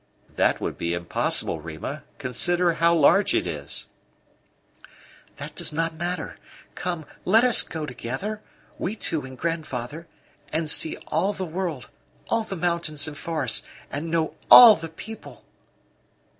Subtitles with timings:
[0.35, 3.85] "That would be impossible, Rima; consider how large it is."
[5.35, 6.39] "That does not matter.
[6.73, 8.41] Come, let us go together
[8.79, 10.07] we two and grandfather
[10.51, 11.87] and see all the world;
[12.29, 13.61] all the mountains and forests,
[13.91, 15.45] and know all the people."